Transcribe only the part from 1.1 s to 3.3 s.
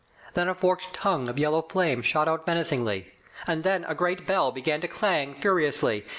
of yellow flame shot out menacingly.